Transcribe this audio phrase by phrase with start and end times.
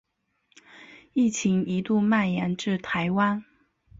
[1.13, 3.45] 疫情一度蔓延至台湾。